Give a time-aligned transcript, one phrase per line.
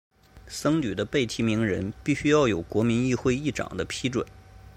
[0.47, 4.25] 僧侣的被提名人必须要有国民议会议长的批准。